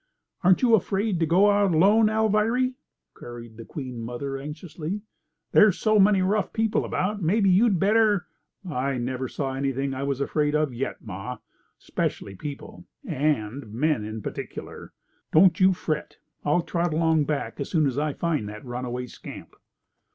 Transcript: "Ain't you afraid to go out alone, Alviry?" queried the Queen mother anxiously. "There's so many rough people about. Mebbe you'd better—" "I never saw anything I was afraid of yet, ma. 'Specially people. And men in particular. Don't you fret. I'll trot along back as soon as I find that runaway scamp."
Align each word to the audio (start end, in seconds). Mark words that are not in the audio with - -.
"Ain't 0.43 0.63
you 0.63 0.73
afraid 0.73 1.19
to 1.19 1.27
go 1.27 1.51
out 1.51 1.75
alone, 1.75 2.07
Alviry?" 2.09 2.73
queried 3.13 3.57
the 3.57 3.65
Queen 3.65 4.01
mother 4.01 4.35
anxiously. 4.35 5.01
"There's 5.51 5.77
so 5.77 5.99
many 5.99 6.23
rough 6.23 6.53
people 6.53 6.85
about. 6.85 7.21
Mebbe 7.21 7.45
you'd 7.45 7.79
better—" 7.79 8.25
"I 8.67 8.97
never 8.97 9.27
saw 9.27 9.53
anything 9.53 9.93
I 9.93 10.01
was 10.01 10.19
afraid 10.19 10.55
of 10.55 10.73
yet, 10.73 11.03
ma. 11.05 11.37
'Specially 11.77 12.33
people. 12.33 12.85
And 13.05 13.71
men 13.71 14.03
in 14.03 14.23
particular. 14.23 14.91
Don't 15.31 15.59
you 15.59 15.71
fret. 15.71 16.17
I'll 16.43 16.63
trot 16.63 16.95
along 16.95 17.25
back 17.25 17.59
as 17.59 17.69
soon 17.69 17.85
as 17.85 17.99
I 17.99 18.13
find 18.13 18.49
that 18.49 18.65
runaway 18.65 19.05
scamp." 19.05 19.55